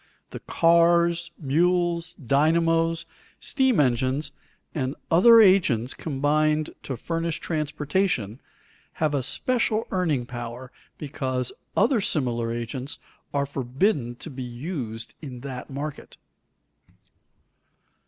The 0.31 0.39
cars, 0.39 1.29
mules, 1.39 2.15
dynamos, 2.15 3.05
steam 3.39 3.79
engines, 3.79 4.31
and 4.73 4.95
other 5.11 5.39
agents 5.39 5.93
combined 5.93 6.71
to 6.81 6.97
furnish 6.97 7.37
transportation, 7.39 8.41
have 8.93 9.13
a 9.13 9.21
special 9.21 9.85
earning 9.91 10.25
power 10.25 10.71
because 10.97 11.53
other 11.77 12.01
similar 12.01 12.51
agents 12.51 12.97
are 13.31 13.45
forbidden 13.45 14.15
to 14.15 14.31
be 14.31 14.41
used 14.41 15.13
in 15.21 15.41
that 15.41 15.69
market. 15.69 16.17